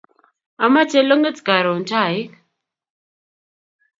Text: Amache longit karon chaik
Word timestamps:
Amache 0.63 0.99
longit 1.07 1.37
karon 1.47 1.81
chaik 1.89 2.31